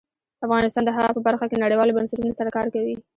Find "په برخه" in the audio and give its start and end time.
1.13-1.45